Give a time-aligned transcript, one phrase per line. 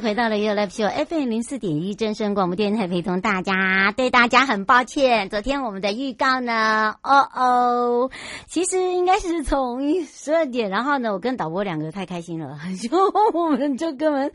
[0.00, 3.92] 回到了 You Live Show FM 零四点一真声广播电台，陪同大家。
[3.96, 8.10] 对大家很抱歉，昨天我们的预告呢，哦哦，
[8.46, 12.96] 其实应该是从十二点，然后呢，我跟导播两个太开心了， 就
[13.32, 14.32] 我们就跟我们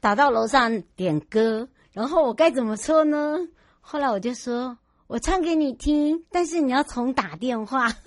[0.00, 3.38] 打到楼上点歌，然后我该怎么说呢？
[3.80, 7.90] 后来我就说，我唱给你听，但是你要重打电话。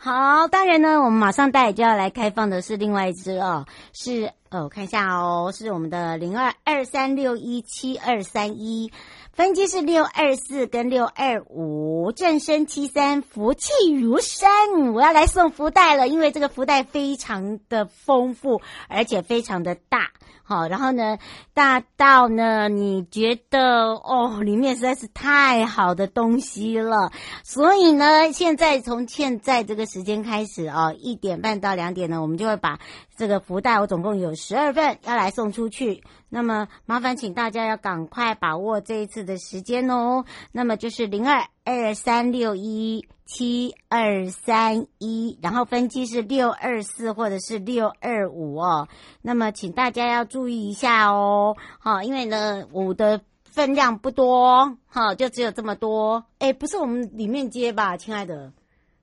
[0.00, 8.92] 好，当然呢，我们马上带就要来开放的是另外一只哦，是呃，我看一下哦，是我们的零二二三六一七二三一，
[9.32, 14.48] 分机是六二四跟六二五，正身七三，福气如山，
[14.94, 20.12] 我要来送福袋了，因为这个福袋非常的丰富，而且非常的大。
[20.48, 21.18] 好，然后呢，
[21.52, 27.12] 大到呢，你觉得哦，里面实在是太好的东西了，
[27.44, 32.78] 所以呢，现在从现在这个时间开始哦，一点半到两点呢，我们就会把
[33.14, 36.02] 这个福袋，我总共有十二份要来送出去。
[36.30, 40.24] 那么麻烦请大家要赶快把握这一次的时间哦。
[40.50, 43.06] 那么就是零二二三六一。
[43.28, 48.88] 七二三一，然后分机是六二四或者是六二五哦。
[49.20, 56.24] 那么请大家要注意一下哦，好，因为呢五的分量不多，好，就只有这么多。
[56.38, 58.50] 哎，不是我们里面接吧，亲爱的。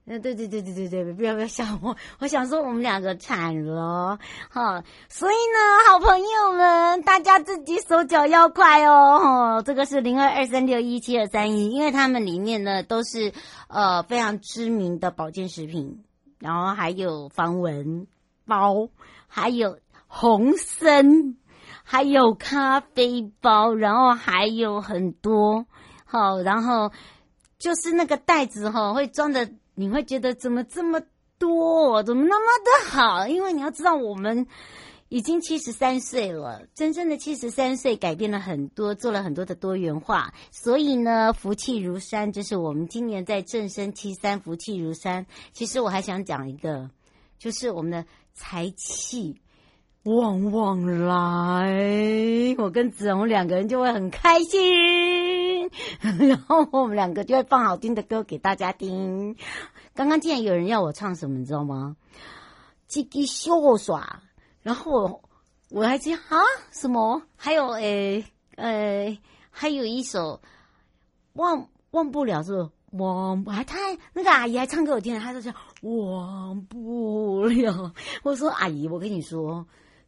[0.08, 4.20] 嗯，对对对对对对，不要不要想我，我想说我们两个惨了，
[4.52, 13.34] 哈，所以呢，好朋友们，大家自己手脚要快哦，哈，这个是零二二三六一七二三一，因为他们里面呢都是
[13.68, 16.04] 呃非常知名的保健食品，
[16.38, 18.06] 然后还有防蚊
[18.46, 18.90] 包，
[19.26, 21.36] 还有红参，
[21.84, 25.66] 还有咖啡包，然后还有很多，
[26.06, 26.92] 好，然后
[27.58, 29.50] 就是那个袋子哈会装的。
[29.76, 31.02] 你会觉得怎么这么
[31.38, 33.28] 多，怎么那么的好？
[33.28, 34.48] 因为你要知道，我们
[35.10, 40.34] 已经七十三岁了，真正的七十三岁，改变了很多，做了很多的多元化。
[40.50, 45.26] 所以呢，福气如山，就是我们今年在正生七三福气如山。
[45.52, 46.90] 其实我还想讲一个，
[47.38, 49.42] 就是我们的财气
[50.04, 54.62] 旺旺来，我跟子龙两个人就会很开心。
[56.28, 59.36] 然后我们两个就会放好听的歌给大家听。
[59.94, 61.96] 刚刚竟然有人要我唱什么，你知道吗？
[62.90, 64.22] 叽叽秀耍。
[64.62, 65.22] 然后我
[65.70, 66.20] 我还记啊
[66.72, 67.22] 什么？
[67.36, 68.26] 还有诶
[68.58, 69.20] 诶，
[69.52, 70.42] 还有一首
[71.34, 72.70] 忘忘不了，是不是？
[72.98, 73.78] 忘还他
[74.14, 77.94] 那个阿姨还唱给我听，她就说忘不了。
[78.24, 79.66] 我说阿姨，我跟你说。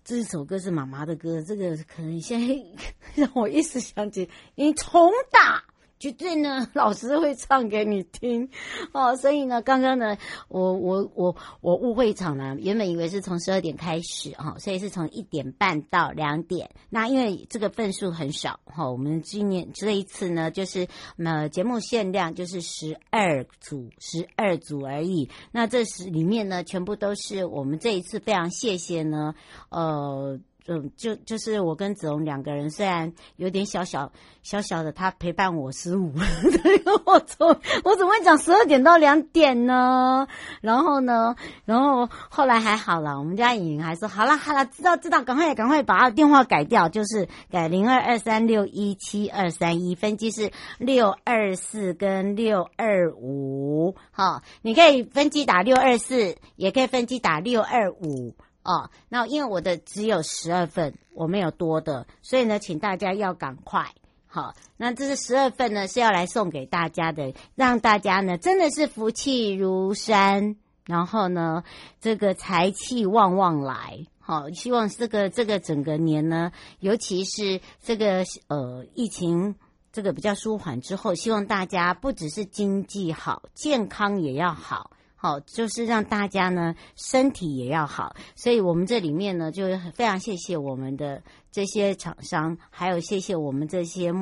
[0.07, 2.55] 这首歌是妈妈的歌，这个可能现在
[3.13, 5.61] 让我一时想起，你重打。
[5.99, 8.49] 绝对呢， 老师会唱给你听
[8.91, 9.15] 哦。
[9.15, 16.69] 所以呢，刚刚呢，我我我我误会场了，原本以为是从十二点开始哈，所以是从一点半到两点。
[16.89, 20.87] 那因为这个份数很少哈，我们今年这一次呢，就是
[21.17, 25.29] 呃节目限量就是十二组，十二组而已。
[25.51, 29.33] 那这是里面呢，全部都是我们这一次非常谢谢呢，
[29.69, 30.39] 呃。
[30.67, 34.11] 嗯，就就是我跟子龙两个人，虽然有点小小
[34.43, 36.13] 小小的，他陪伴我十五，
[37.05, 37.47] 我从
[37.83, 40.27] 我怎么会讲十二点到两点呢？
[40.61, 41.35] 然后呢，
[41.65, 58.35] 然后后来还好了，我们家颖还说好了好了，知道知道，赶快赶快把他电话改掉，就是改零二二三六一七二三一，分机是六二四跟六二五，好，你可以分机打六二四，也可以分机打六二五。
[58.67, 63.93] 哦，那因为我的只有十二份，我没有多的，所以呢，请大家要赶快。
[64.27, 71.63] 好，那这是十二份呢，是要来送给大家的，让大家呢真的是福气如山，然后呢，
[72.01, 74.05] 这个财气旺旺来。
[74.19, 79.55] 好，希望这个这个整个年呢，尤其是这个呃疫情
[79.93, 84.91] 这个比较舒缓之后，希望大家不只是经济好，健康也要好。
[85.17, 88.15] 好，就是让大家呢身体也要好。
[88.35, 94.13] 所以我们这里面呢，就是非常谢谢我们的这些厂商，还有谢谢我们这些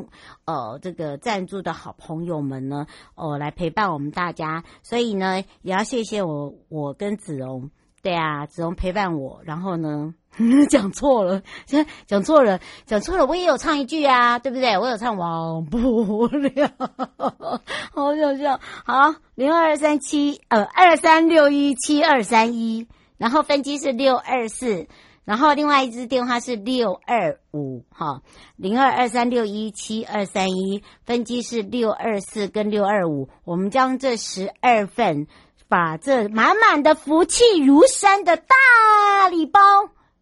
[0.46, 4.64] 呃这个赞助的好朋友们呢，哦、呃，来陪伴我们大家。
[4.82, 7.70] 所以呢，也要谢谢我我跟子荣。
[8.06, 10.14] 对啊，子龙陪伴我，然后呢，
[10.70, 11.42] 讲错了，
[12.06, 14.78] 讲错了，讲错了，我也有唱一句啊，对不对？
[14.78, 16.70] 我有唱忘不了，
[17.92, 18.60] 好想笑。
[18.86, 22.88] 好，零二三七呃二三六一七二三一，
[23.18, 24.86] 然后分机是六二四，
[25.24, 28.22] 然后另外一支电话是六二五，哈，
[28.56, 35.26] 零二二三六一七二三一，分机是六二四跟六二五，我们将这十二份。
[35.68, 39.60] 把这满满的福气如山的大礼包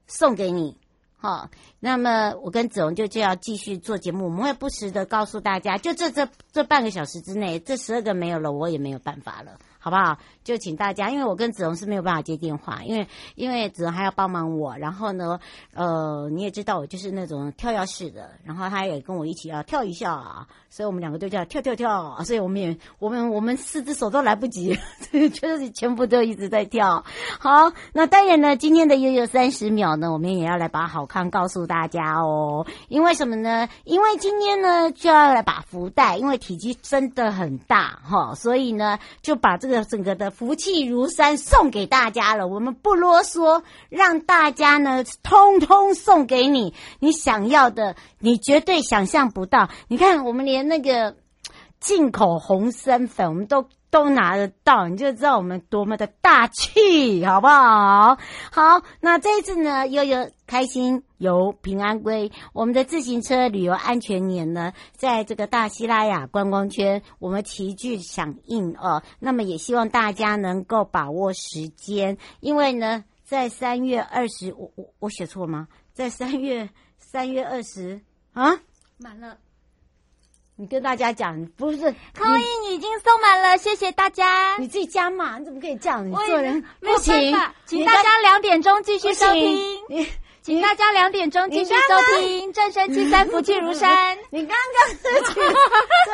[0.07, 0.78] 送给你，
[1.18, 1.50] 好，
[1.80, 9.57] 那么我跟子龙就就要继续做节目，我们会不时的告诉大家，就这这这半个小时之内，这十二个没有了，我也没有办法了。
[9.83, 10.18] 好不好？
[10.45, 15.38] 就请大家，因为我跟子龙是没有办法接电话，因为因为子龙还要帮忙我，然后呢，
[15.74, 24.80] 呃，你也知道我就是那种跳跃式的，然后他也跟我一起要跳一下啊，所以我们两个都叫跳跳跳，所以我们也我们我们四只手都来不及，
[25.12, 27.03] 就是全部都一直在跳。
[27.39, 33.68] 好，那当然呢，今天的悠悠三十秒呢，我们也要来把好康告诉大家哦，因为什么呢？
[33.83, 39.73] 因为今天呢就要来把福袋，因为体积真的很大哈，所以呢就把这个。
[39.81, 49.70] 整个的福气如山送给大家了，我们不啰嗦，让大家呢通通送给你，你想要的，你绝对想象不到。
[49.88, 51.16] 你看，我们连那个
[51.83, 53.68] 进口红参粉，我们都。
[53.94, 58.18] 都拿得到，你就知道我们多么的大气，好不好？
[58.51, 69.03] 好，那这一次呢，悠悠开心游平安归，我们的自行车旅游安全年呢，在这个大西拉雅观光圈，我们齐聚响应哦。
[69.19, 75.68] 那么也希望大家能够把握时间，因为呢，在三月二十，我我我写错吗？
[75.94, 78.01] 在三月三月二十
[78.33, 78.57] 啊，
[78.97, 79.38] 满了。
[80.56, 81.80] 你跟大家讲，不是
[82.16, 84.56] 扣印已经送满了，谢谢大家。
[84.58, 86.08] 你自己加嘛，你怎么可以这样？
[86.08, 87.36] 你做人不行，
[87.66, 90.08] 请大家两点钟继续收听。
[90.44, 94.18] 请大家两点钟继续收听正声七三福气如山。
[94.30, 95.40] 你刚刚是是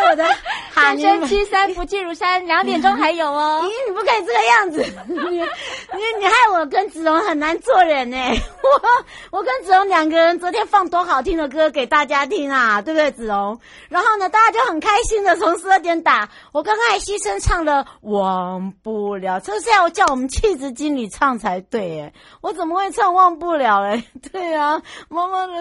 [0.08, 0.30] 我的
[0.76, 3.62] 正声七三福气如山，两点钟还有哦。
[3.66, 8.18] 咦，你不可以这个样子，你你你害我跟子龙很难做人呢。
[8.62, 13.60] 我我跟子龙两个人昨天放多好听的歌给大家听啊，对不对，子龙？
[13.90, 16.30] 然后呢，大家就很开心的从十二点打。
[16.54, 24.04] 我刚刚还牺牲唱了忘不了，这是要叫我们气质经理唱才对哎，我怎么会唱忘不了嘞？
[24.32, 25.54] 对啊，妈妈的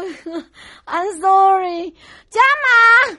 [0.86, 1.94] ，I'm sorry，
[2.28, 2.40] 加
[3.10, 3.18] 码，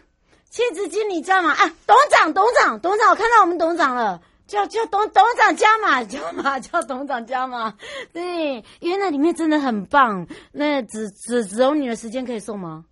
[0.49, 1.51] 妻子经理加码。
[1.53, 7.73] 啊，董事长，董事长，董事长，我看到我们董事长了，叫叫董董事长加码，加码，叫董事长加码，
[8.11, 12.85] 对，因为那里面真的很棒，那只只只有你的时间可以送吗？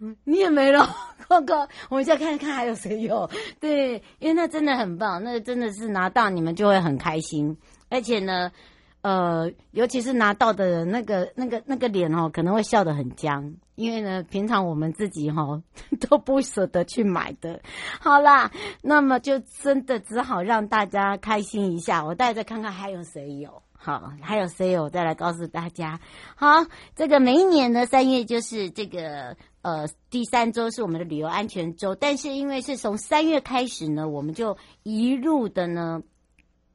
[0.00, 0.94] 嗯，你也没了，
[1.28, 3.28] 哥哥，我们再看看还有谁有，
[3.58, 7.56] 对，因为那真的很棒，那真的是拿到你们就会很开心，
[7.88, 8.52] 而且呢。
[9.00, 15.62] 呃，尤其是拿到的人，那个、那个、那个脸哦，可能会笑得很僵，因为呢，平常我们自己哈、哦、
[16.10, 17.60] 都不舍得去买的。
[18.00, 18.50] 好啦，
[18.82, 22.04] 那么就真的只好让大家开心一下。
[22.04, 26.00] 我待会再看看还有谁有，好，还有谁有，再来告诉大家。
[26.34, 36.02] 好，这个每一年的三月就是这个呃第三周是我们的旅游安全周，但是因为是从三月开始呢，我们就一路的呢。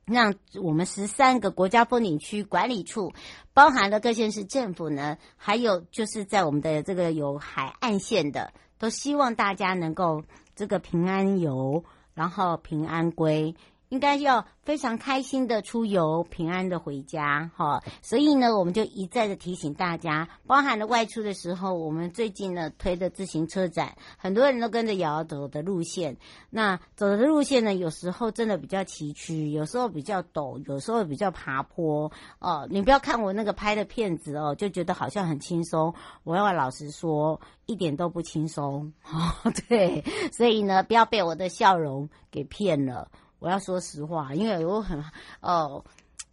[0.06, 3.14] 让我们十三个国家风景区管理处，
[3.54, 10.24] 包含了各县市政府呢，还有就是在我们的这个有海岸线的，都希望大家能够
[10.56, 11.84] 这个平安游，
[12.14, 13.56] 然后平安归。
[13.94, 17.84] 应该要非常开心的出游，平安的回家，哈。
[18.02, 26.18] 所以呢，我们就一再的提醒大家，包含了外出的时候，我们最近呢推的自行车展，很多人都跟着瑶瑶走的路线。
[26.50, 32.12] 那走的路线呢，有时候真的比较崎岖，有时候比较陡，有时候比较爬坡。
[32.40, 35.94] 哦，你不要看我那个拍的片子哦，就觉得好像很轻松。
[36.24, 38.92] 我要老实说，一点都不轻松。
[39.06, 43.12] 哦，对，所以呢，不要被我的笑容给骗了。
[43.44, 45.04] 我要说实话，因为我很
[45.42, 45.84] 哦，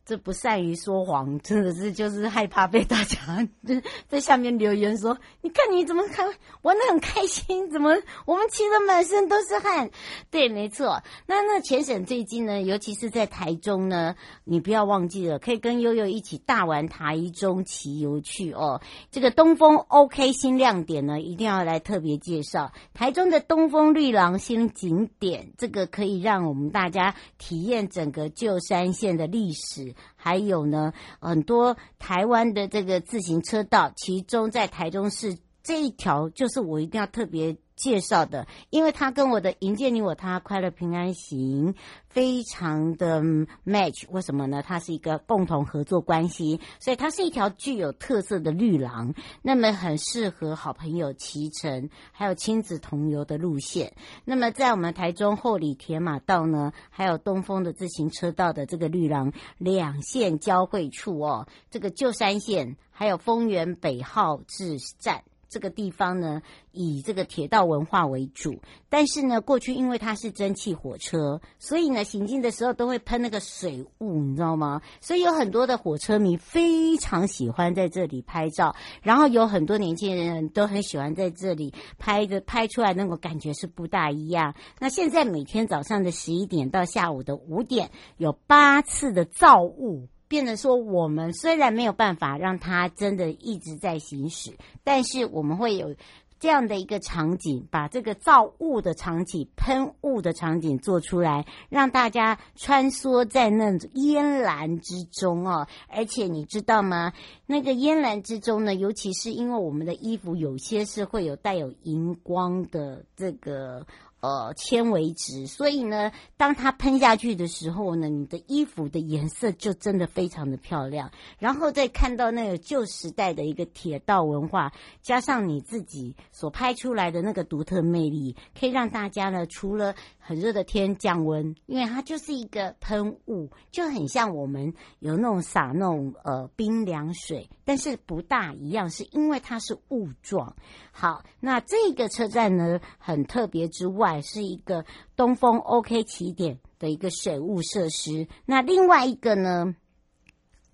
[0.05, 3.49] 这不善于说谎，真的是就是害怕被大家
[4.09, 6.27] 在下面留言说，你看你怎么看
[6.63, 9.91] 玩得很开心，怎么我们骑得满身都是汗？
[10.31, 11.03] 对，没错。
[11.27, 18.81] 那那全省最近呢，尤其是在台中呢，你不要忘记了，可以跟悠悠一起大玩台中骑游去哦。
[19.13, 29.90] 这个东风 OK 新亮点呢，一定要来特别介绍台中的东风绿廊新景点，这个可以让我们大家体验整个旧山线的历史。
[30.17, 41.75] 还有呢，很多台湾的这个自行车道，其中在台中市这一条，就是我一定要特别介绍的，因为他跟我的迎接你我他快乐平安行
[42.11, 43.23] 非常的
[43.65, 44.05] match。
[44.11, 44.63] 为什么呢？
[44.63, 53.95] 它是一个共同合作关系，所以它是一条具有特色的绿廊，那么很适合好朋友骑乘，还有亲子同游的路线。
[54.27, 65.23] 那么在我们台中后里铁马道呢，还有东风的自行车道的这个绿廊两线交汇处哦，这个旧山线还有丰原北号志站。
[65.51, 66.41] 这个地方呢，
[66.71, 74.81] 以这个铁道文化为主，但是呢，过去因为它是蒸汽火车，所以呢，行进的时候都会喷那个水雾，你知道吗？
[75.01, 84.55] 所以有很多的火车迷非常喜欢在这里拍照，然后有很多年轻人都很喜欢在这里拍的，拍出来那个感觉是不大一样。
[84.79, 90.07] 那现在每天早上的十一点到下午的五点，有八次的造雾。
[90.31, 94.53] 变得说，我们虽然没有办法让它真的一直在行驶，
[94.85, 95.97] 但是我们会有
[96.39, 105.67] 这样的一个场景，把这个造雾的场景、喷雾的场景做出来，让大家穿梭在那种烟岚之中哦。
[105.89, 107.13] 而且你知道吗？
[107.45, 113.85] 那个烟岚之中呢，尤其是因为我们的衣服有些是会有带有荧光的这个。
[114.21, 121.11] 呃，纤维质，所以呢，当它喷下去的时候呢，你的衣服的颜色就真的非常的漂亮。
[121.39, 129.95] 然后再看到那个旧时代的一个铁道文化，加上你自己所拍出来的那个独特魅力，可以让大家呢，除了
[130.31, 140.55] 很热的天降温，因为它就是一个喷雾，就很像我们有那种洒那种呃冰凉水，但是不大一样，是因为它是雾状。
[140.93, 144.85] 好，那这个车站呢，很特别之外，是一个
[145.17, 148.29] 东风 OK 起点的一个水务设施。
[148.47, 149.75] 那另外一个呢，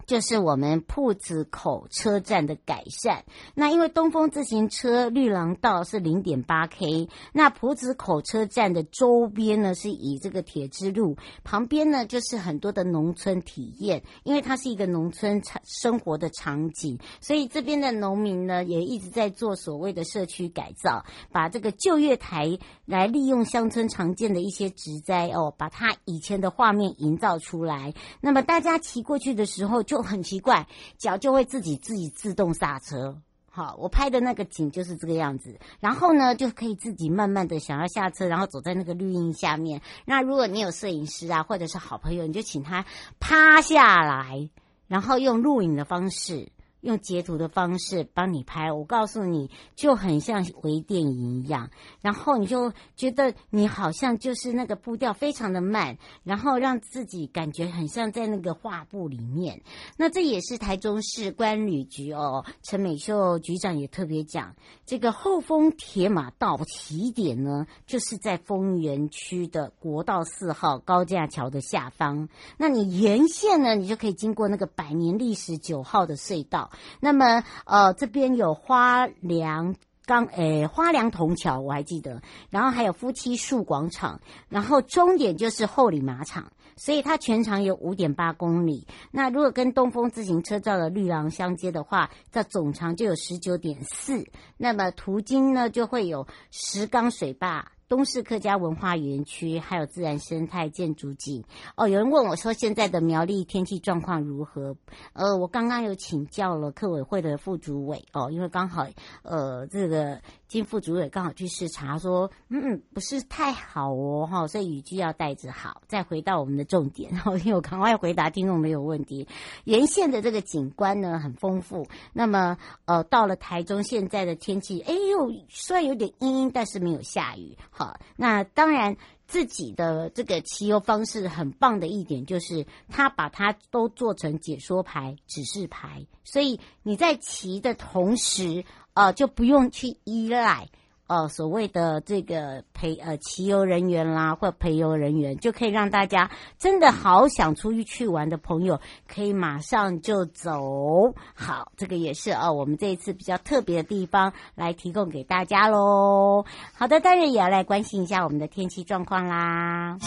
[0.06, 3.24] 就是我们铺子口车站的改善。
[3.54, 27.92] 那因为东风自行车绿廊道是零点八 K，那铺子口车站的周边呢，是以这个铁之路旁边呢，就是很多的农村体验，因为它是一个农村场生活的场景，所以这边的农民呢，也一直在做所谓的社区改造，把这个旧月台来利用乡村常见的一些植栽哦，把它以前的画面营造出来。
[28.20, 29.95] 那么大家骑过去的时候就。
[29.96, 30.66] 就很奇怪，
[30.98, 33.16] 脚就会自己自己自动刹车。
[33.50, 35.58] 好，我拍的那个景就是这个样子。
[35.80, 39.80] 然后呢，就可以自己慢慢的想要下车，然后走在那个绿荫下面。
[40.04, 42.84] 那如果你有摄影师啊，或者是好朋友，你就请他
[43.18, 44.50] 趴下来，
[44.86, 46.52] 然后用录影的方式。
[46.80, 59.62] 用截图的方式帮你拍，我告诉你，就很像微电影一样，然后你就觉得你好像就是那个步调非常的慢，然后让自己感觉很像在那个画布里面。
[59.96, 64.54] 那这也是台中市官旅局哦，陈美秀局长也特别讲，
[64.84, 72.28] 这个后丰铁马道起点呢，就是在丰原区的国道四号高架桥的下方。
[72.58, 76.70] 那你沿线呢，你就可以经过那个百年历史九号的隧道。
[77.00, 82.22] 那么，呃，这边有花梁钢，诶，花梁铜桥，我还记得。
[82.50, 88.86] 然后还有夫妻树广场，然后终点就是后里马场，所以它全长有五点八公里。
[89.10, 94.26] 那如果跟东风自行车道的绿廊相接的话，这总长就有十九点四。
[94.56, 97.72] 那么途经呢，就会有石冈水坝。
[97.88, 101.44] 东市客家文化园区，还有自然生态建筑景
[101.76, 101.88] 哦。
[101.88, 104.76] 有人问我说，现在的苗栗天气状况如何？
[105.12, 108.86] 呃，我刚刚有请教了客委会的副主委哦，因为刚好
[109.22, 110.20] 呃这个。
[110.48, 119.26] 金副主委刚好去视察，说：“嗯，不是太好哦，哈，所以雨具要带着好。”再回到我们的重点，然 后因为我赶快回答听众没有问题。
[119.64, 121.86] 沿线的这个景观呢很丰富。
[122.12, 127.56] 那么，呃，到了台中现在的天气，哎呦，虽然有点阴阴，但是没有下雨。
[127.70, 138.64] 好，那当然自己的这个骑游方式很棒的一点就是，他把它都做成解说牌、指示牌，所以你在骑的同时。
[138.96, 140.70] 呃，就不用去依赖
[141.08, 151.14] 呃，所谓的这个陪呃骑游人员啦，或陪游人员，就可以让大家真的好想出去去玩的朋友，可以马上就走。
[151.34, 156.44] 好，这个也是啊、呃，我们这一次比较特别的地方来提供给大家喽。
[156.74, 159.98] 好的，当然也要来关心一下我们的天气状况啦。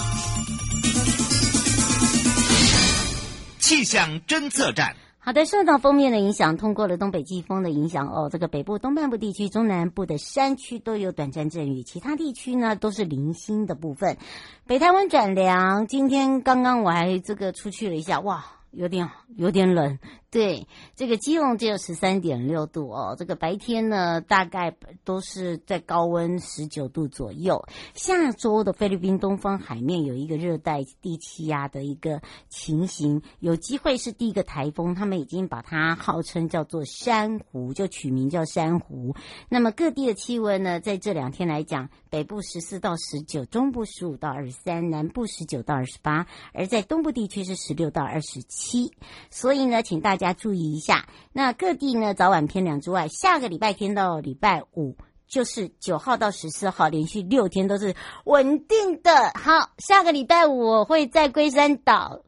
[3.60, 4.96] 气象侦测站。
[5.22, 14.18] 好的，受到封面的影响，通过了东北季风的影响哦，这个北部东半部地区、中南部的山区都有短暂阵雨，其他地区呢都是零星的部分。
[14.66, 20.00] 北台湾转凉，今天刚刚我还这个出去了一下，哇，有点有点冷。
[20.32, 23.16] 对，这个基隆只有十三点六度哦。
[23.18, 27.66] 这个白天呢，大概都是在高温十九度左右。
[27.96, 34.94] 下周的菲律宾东方海面有一个热带低气压的一个情形，有机会是第一个台风。
[34.94, 39.16] 他们已经把它号称叫做珊瑚，就取名叫珊瑚。
[39.50, 48.94] 那么各地的气温呢，在这两天来讲，北部十四到十九，中部十五到二十三，南部十九到二十八，而在东部地区是十六到二十七。
[49.32, 54.98] 所以呢，请大大家注意一下，那各地呢，早晚偏凉之外，下个礼拜天到礼拜五，
[55.28, 57.96] 就是九号到十四号，连续六天都是
[58.26, 59.32] 稳定的。
[59.36, 62.20] 好，下个礼拜五我会在龟山岛，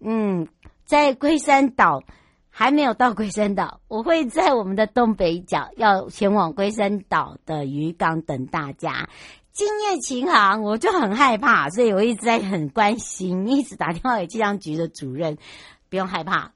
[0.00, 0.48] 嗯，
[0.84, 2.02] 在龟山岛
[2.50, 9.08] 还没有到龟山岛，我会在我们的东北角，要前往龟山岛的渔港等大家。
[9.52, 15.38] 今夜晴航，我就很害怕，所以我一直在很关心，一直打电话给气象局的主任，
[15.88, 16.52] 不用害怕。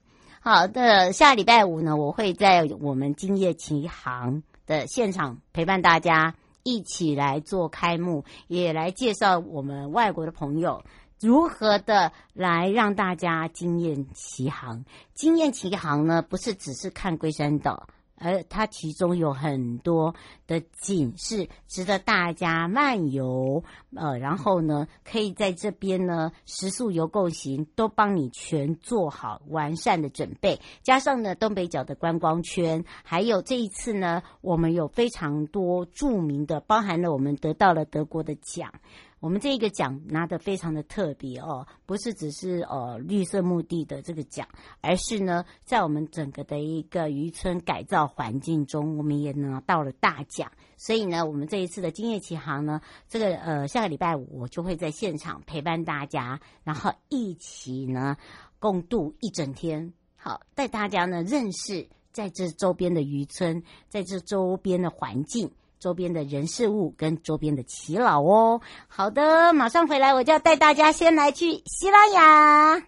[0.47, 10.83] 好的，下礼拜五呢，我会在我们今夜奇航的现场陪伴大家一起来做开幕，也来介绍我们外国的朋友
[11.19, 14.85] 如何的来让大家惊艳奇航。
[15.15, 17.87] 惊艳奇航呢，不是只是看龟山岛。
[18.17, 20.15] 而它其中有很多
[20.47, 23.63] 的景是值得大家漫游，
[23.95, 38.71] 呃，然后呢，可以在这边呢，食宿游购行都帮你全做好完善的准备，加上呢，东北角的观光圈，还有这一次呢，我们有非常多著名的，包含了我们得到了德国的奖。
[39.25, 44.47] 我们这一个奖拿得非常的特别哦，不是只是呃绿色目的的这个奖，
[44.81, 50.51] 而是呢，在我们整个的一个渔村改造环境中，我们也拿到了大奖。
[50.77, 52.79] 所以呢，我们这一次的今夜起航呢，
[53.09, 58.17] 这个呃下个礼拜五我就会在现场陪伴大家，然后一起呢
[58.59, 65.49] 共度一整天，好带大家呢认识在这周边的渔村，在这周边的环境。
[65.85, 72.81] 周边的人事物跟周边的祈老哦，好的，马上回来，我就要带大家先来去西拉雅。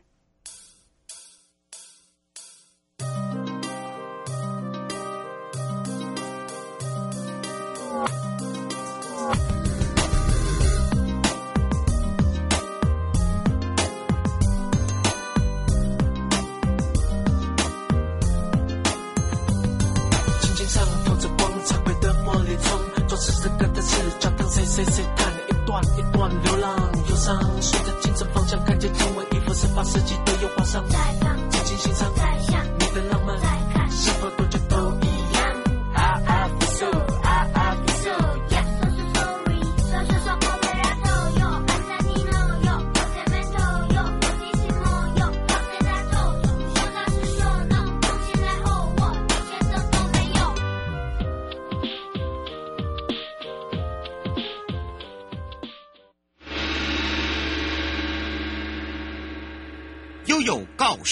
[29.78, 30.27] 把自己。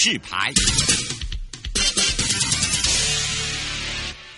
[0.05, 0.53] 示牌，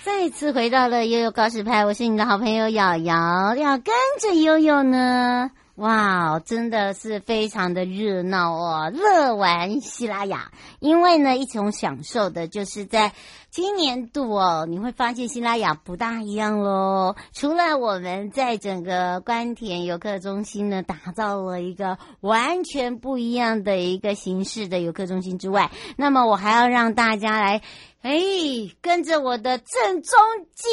[0.06, 5.52] 再次回到了悠悠告示牌，我是你的好朋友瑶瑶，要跟着悠悠呢。
[5.76, 10.54] 哇，真的是非常的热闹哦，乐玩西拉雅。
[10.80, 13.12] 因为呢，一种享受的就是在
[13.58, 17.16] 今年度哦，你会发现西拉雅不大一样喽。
[17.34, 27.64] 除了我们在整个官田游客中心呢，打造了一个完全不一样的一个形式的游客中心之外，那么我还要让大家来。
[28.04, 28.12] 哎，
[28.80, 30.14] 跟着我的郑中
[30.54, 30.70] 基，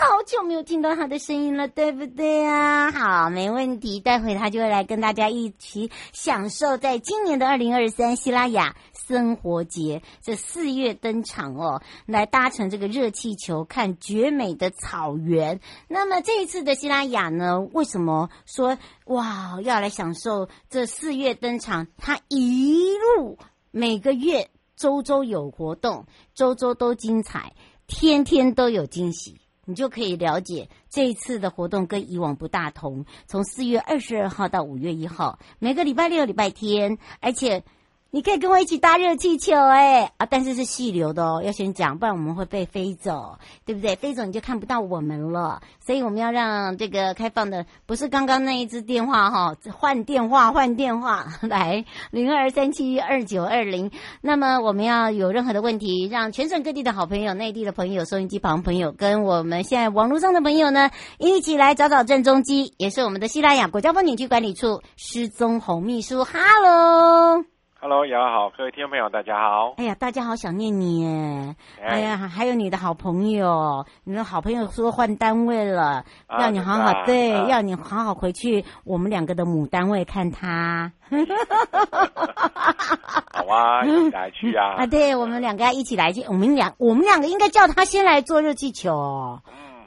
[0.00, 2.90] 好久没有听到他的声音了，对不对啊？
[2.90, 8.74] 好，没问题，待会他就会来跟大家一起享受在今年的二零二三西拉雅
[9.06, 15.60] 生活节这四月登场哦，来搭乘这个热气球看绝美的草原。
[15.88, 21.86] 那么这一次的西拉雅呢，为什么说哇要来享受这四月登场？
[21.96, 23.38] 它一路
[23.70, 24.50] 每个月。
[24.76, 27.52] 周周有活动，周周都精彩，
[27.86, 29.38] 天天都有惊喜。
[29.66, 33.04] 你就可以了解这一次的活动跟以往不大同。
[33.26, 37.62] 从四月二十二号到五月一号，每个礼拜六、礼拜天，而且。
[38.12, 40.26] 你可以跟我一起搭热气球哎啊！
[40.28, 43.94] 但是是细流的哦，要先讲，不然我们会被飞走，对不对？
[43.94, 45.62] 飞走你就看不到我们了。
[45.78, 53.92] 所以我们要让这个开放的不是刚刚那一支电话哈，换电话换电话 来零二三七二九二零。
[54.20, 66.24] 那么我们要有任何的问题，让全省各地的好朋友、内地的朋友、收音机旁朋友跟我们现在网络上的朋友呢，一起来找找郑中基，也是我们的西拉雅国家风景区管理处失踪红秘书。
[66.24, 67.59] 哈喽。
[67.82, 69.72] Hello，瑶好，各位听众朋友，大家好。
[69.78, 71.56] 哎呀，大家好想念你耶！
[71.82, 80.92] 哎呀，还有你的好朋友，你的好朋友说换单位了，啊、要你好好对，啊、要你好好回去我们两个的母单位看他。
[83.32, 84.74] 好啊，一起来去啊！
[84.76, 89.40] 啊，对，我们两个要一起来去，我们两我们两个应该叫他先来做热气球。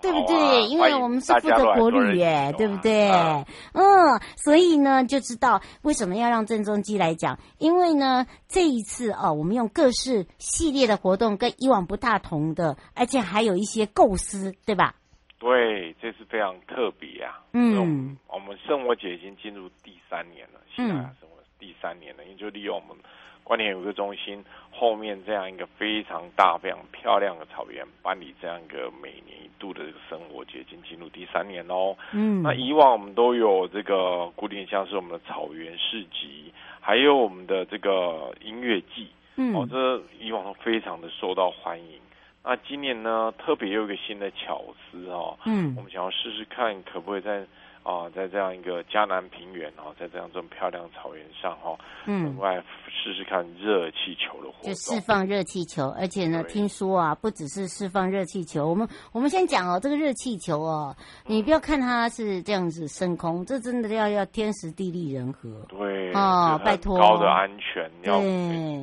[0.04, 0.36] 对不对？
[0.36, 3.10] 啊、因为我们是负责国旅耶，对不对？
[3.10, 7.40] 啊、嗯，所以呢，就知道为什么要让郑中基来讲。
[7.58, 14.96] 因为呢，这一次哦，我们用各式系列的活动，跟以往不大同的，而且还有一些构思，对吧？
[15.40, 17.40] 对，这是非常特别啊。
[17.54, 23.02] 嗯，我们生活节已经进入第三年了，现在生活第三年了，也、嗯、就利用我们。
[23.44, 31.96] 观点有一个中心后面这样一个非常大、非常漂亮的草原，办理这样一个每年一度的这个生活节，已经进入第三年哦。
[32.14, 42.00] 嗯，那以往我们都有这个固定，像是我们的草原市集，还有我们的这个音乐季，嗯，哦，这以往都非常的受到欢迎。
[42.44, 47.46] 那今年呢，特别有一个新的巧思哦，嗯，我们想要试试看，可不可以在。
[47.84, 52.56] 啊，在这样一个江南平原哦，在这样这么漂亮的草原上哈，嗯，另外
[52.88, 68.12] 试试看热气球的活动，就释放热气球，而且呢，听说啊，不只是释放热气球，我们我们先讲哦，这个热气球哦，你不要看它是这样子升空，嗯、这真的要要天时地利人和，对，哦，拜托，高的安全，对。
[68.12, 68.20] 要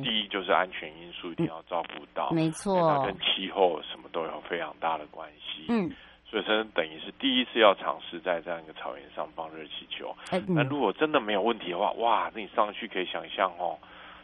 [0.03, 5.91] 第一就是安全因素一定要照顾到，嗯、没错，跟气候什么都有非常大的关系，嗯。
[6.31, 10.15] 所以，这等于是第一次要尝试在这样一个草原上放热气球。
[10.47, 13.77] 那如果真的没有问题的话，哇，那你上去可以想象哦，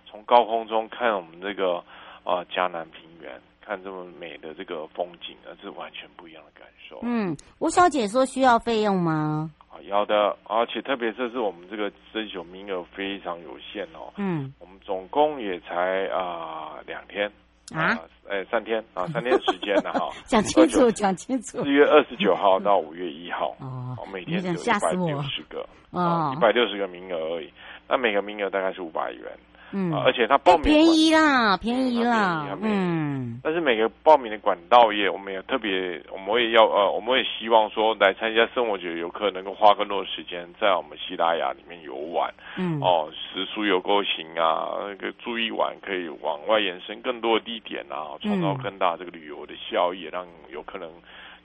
[0.05, 1.83] 从高空中看我们这个
[2.23, 6.99] 啊嘉南平原，看这么美的这个风景，那是完全不一样的感受。
[7.03, 9.51] 嗯，吴小姐说需要费用吗？
[9.69, 14.13] 啊，要的，而且特别这是我们这个热气球名额非常有限哦。
[14.15, 17.29] 嗯，我们总共也才啊两天。
[17.75, 20.09] 啊，哎，三天啊，三天时间的哈。
[20.25, 21.63] 讲清楚，讲清楚。
[21.63, 27.51] 四月二十九号到五月一号，哦，每天只有一百六十个，哦，一百六十个名额而已。
[27.87, 29.23] 那每个名额大概是五百元。
[29.71, 33.39] 嗯，而且它报名便宜啦，便宜啦，嗯。
[33.43, 42.33] 但是每个报名的管道也，我们也特别，我们也要呃，我们也希望说来参加生活节游客能够花更多的时间在我们西拉雅里面游玩。
[42.57, 50.89] 嗯，哦，食宿游购行啊，那个住一晚可以往外延伸更多的地点啊，创造更大这个旅游的效益，让游客能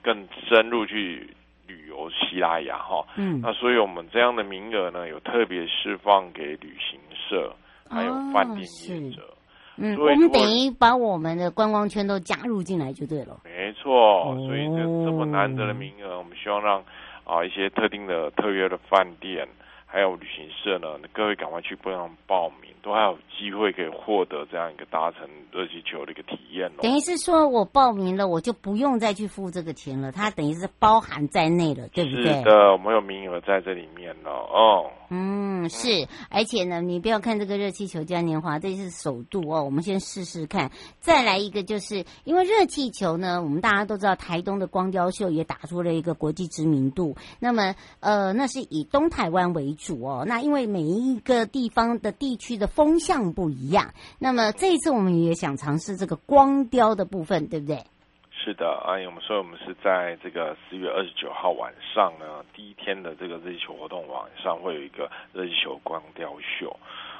[0.01, 1.29] 更深入去
[1.67, 3.05] 旅游西拉雅哈。
[3.17, 7.53] 嗯，那所以我们这样的名额呢，有特别释放给旅行社。
[7.93, 9.33] 还有饭店业者，哦、
[9.77, 13.39] 嗯，我们等于把我们的观光圈都加入进来就对了。
[13.43, 16.83] 没错，所以这这么难得的名额，我们希望让
[17.23, 19.47] 啊一些特定的特约的饭店。
[19.93, 26.81] 还有旅行社呢，各位赶快去帮他们报名，都还有机会可以获得这样一个搭乘热气球的一个体验哦。
[26.81, 32.23] 等于是说我报名了，我就不用再去付这个钱了，它等于是包含在内了，对不对？
[32.23, 34.89] 是的，我们有名额在这里面了哦。
[35.15, 39.63] 嗯，是，而且呢，你不要看这个热气球嘉年华，这是首度哦。
[39.63, 47.15] 我们先试试看，再来一个，就是因为热气球呢，我们大家都知道，台东的光雕秀也打出了一个国际知名度。
[47.39, 49.82] 那么，呃，那是以东台湾为主。
[49.85, 57.83] 主哦，那因为每一个地方的地区的风向不一样，那么这一次我们也想尝试这个光雕的部分，对不对？
[58.31, 66.75] 是的，啊，我们说我们是在这个四月二十九号晚上呢，第一天的这个热气球活动晚上会有一个热气球光雕秀，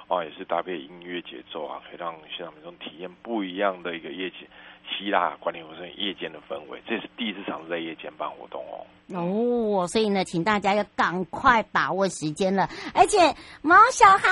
[0.07, 4.39] 啊，也是搭配音乐节奏啊，可以让现场民众体验不一样的一个夜景。
[4.85, 8.85] 希腊管理活动夜间的氛围，这是第一次尝试在夜间办活动哦。
[9.09, 12.69] 哦，所以呢，请大家要赶快把握时间了。
[12.93, 14.29] 而且，毛小孩，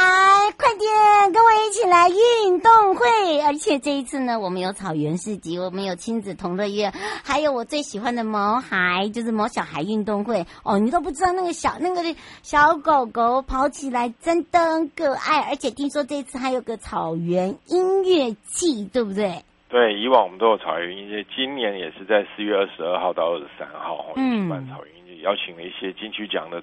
[0.58, 3.42] 快点跟我一起来运动会。
[3.42, 10.48] 而且这一次呢，我们有草原市集，我们有亲子同乐园，还有我最喜欢的毛孩，就是毛小孩运动会。
[10.64, 15.42] 哦，你都不知道那个小那个小狗狗跑起来真的很可爱。
[15.42, 19.44] 而且听说这次还有个草原音乐季，对不对？
[19.72, 26.62] 对，以往我们都有草原音乐，今年也是在四月二十二号到二十三号，嗯，举办草原音乐，邀请了一些金曲奖的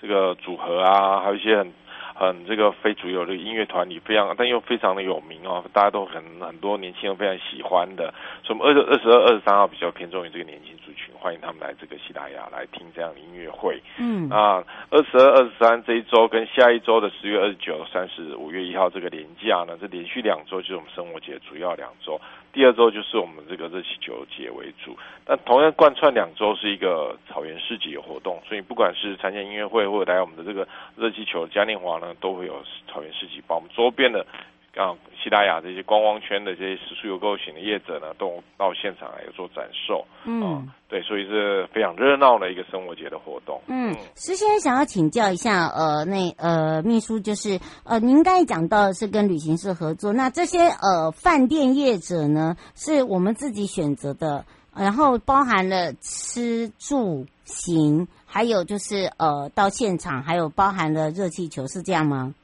[0.00, 1.72] 这个组合啊，还有一些很。
[2.14, 8.12] 很这个非主流的音乐团体，非常但又非常的有名哦，大家都很很多年轻人非常喜欢的。
[8.44, 13.80] 所以我们二十二十二、二十三号比较偏重于这个年轻族群，欢迎他们来这个西达雅来听这样的音乐会。
[13.98, 22.20] 嗯啊，二十二、二十三这一周跟下一周的十月二十九、三十、五月一号这个连假呢，这连续两周就是我们生活节主要两周。
[22.52, 24.94] 第二周就是我们这个热气球节为主，
[25.26, 34.26] 那同样贯穿两周是一个草原市集的活动，所以不管是参加音乐会或者来我们的这个热气球嘉年华呢，都会有草原市集，把我们周边的。
[34.74, 40.02] 啊，西大雅这些观光圈的这些食宿游购型的业者呢，都到现场来做展售。
[40.24, 43.60] 嗯、啊，对，所以是非常热闹的一个生活节的活动。
[43.66, 62.34] 嗯，石先生想要请教一下，呃，那呃秘书就是呃，您刚才讲到的是跟旅行社合作，那这些呃饭店业者呢，是我们自己选择的，然后包含了吃住行，还有就是呃到现场，还有包含了热气球，是这样吗？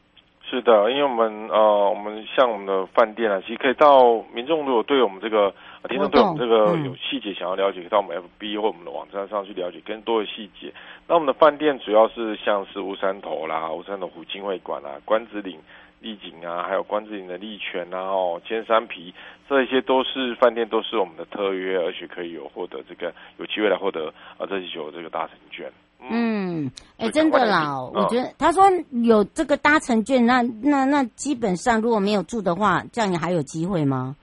[0.51, 5.53] 是的，因为我们呃，我们像我们的饭店啊，其实可以到民众如果对我们这个
[5.89, 10.73] 听众对我们这个有细节想要了解，可以到我们 FB 或我们的网站上去了解更多的细节。
[11.07, 15.59] 那我们的饭店主要是像是乌山头啦、乌山头湖经会馆啦、关子岭
[16.01, 19.13] 丽景啊，还有关子岭的丽泉啊、哦尖山皮，
[19.49, 25.73] 这些都是饭店，都是我们的特约，而且可以有获得这个有机会来获得啊这些酒这个大成券。
[26.01, 28.63] 嗯，哎、欸，真的啦，嗯、我觉得他说
[29.03, 34.15] 有这个搭乘券，那那那基本上如果没有住的话，这样你还有机会吗？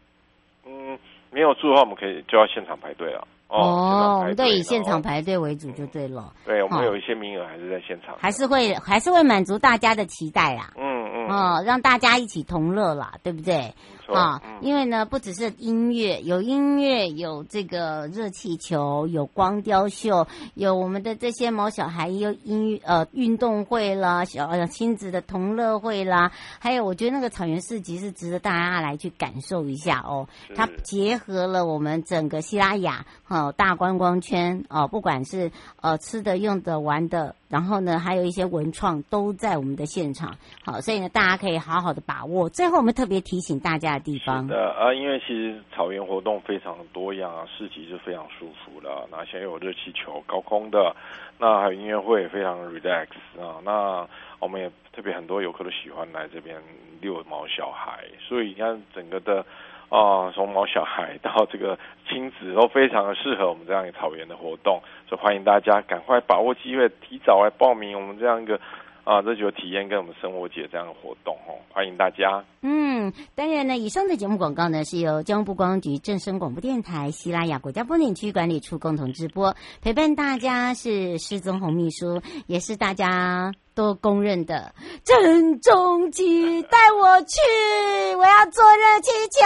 [1.35, 3.27] 嗯，没有住的话，我们可以就要现场排队了。
[3.47, 6.33] 哦，我们都以现场排队为主就对了。
[6.45, 10.71] 对，我们有一些名额还是在现场，还是会还是会满足大家的期待啦。
[10.77, 13.73] 嗯嗯，哦，让大家一起同乐啦，对不对？
[14.13, 30.27] 啊，因为呢，不只是音乐，有音乐，有这个热气球，有光雕秀，有我们的这些毛小孩，有音乐呃运动会啦，小亲子的同乐会啦，还有我觉得那个草原市集是值得大家来去感受一下哦。
[30.55, 37.35] 它结合了我们整个西拉雅哦大观光圈哦，不管是呃吃的、用的、玩的。
[37.47, 42.49] 然后呢，还有一些文创都在我们的现场，好，所以呢，大家可以好好的把握。
[42.49, 48.89] 最后，我们特别提醒大家地方，是的啊，因为其实草原活动非常多样啊，市集是非常舒服的。
[49.11, 50.95] 那现在有热气球、高空的，
[51.37, 53.07] 那还有音乐会非常 relax
[53.39, 53.61] 啊。
[53.63, 54.07] 那
[54.39, 56.55] 我们也特别很多游客都喜欢来这边
[57.01, 59.45] 遛毛小孩，所以你看整个的。
[59.87, 61.77] 啊，从毛小孩到这个
[62.09, 68.59] 亲子都非常的适合我们这样一个草原的活动，所以欢迎大家赶快把握机会，提早来报名我们这样一个
[69.05, 72.43] 啊，这就体验跟我们生活节这样的活动哦，欢迎大家。
[72.61, 83.53] 嗯，当然呢，以上的节目广告呢是由交通部观光局正声广播电台西拉雅国家风景区管理处共同直播，陪伴大家是施宗红秘书，也是大家。
[83.75, 89.45] 都公认的郑中基带我去，我要坐热气球，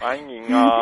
[0.00, 0.79] 欢迎啊！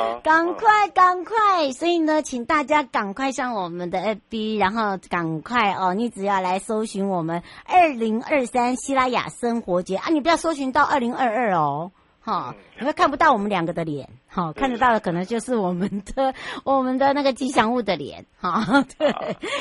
[1.73, 3.99] 所以呢，请大家赶快上我们的
[4.31, 11.91] FB，然后赶快哦，你只要来搜寻我们二零二三希拉雅生活节啊，你不要搜寻到二零二二哦。
[12.21, 19.15] 哈，你会看不到我们两个的脸，好，看得到的可能就是我们的 我们的那个吉祥物的脸，哈， 对，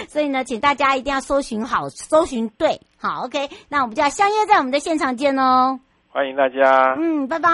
[0.10, 5.80] 所以呢，请大家一定要搜寻好，搜寻对，好，OK，那我们就要相约在我们的现场见哦，
[6.10, 7.50] 欢迎大家，嗯，拜拜，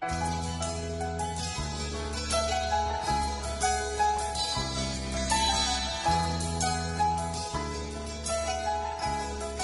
[0.00, 0.77] 拜拜。